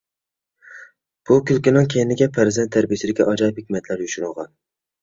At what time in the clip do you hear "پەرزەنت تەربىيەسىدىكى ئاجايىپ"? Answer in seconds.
2.39-3.63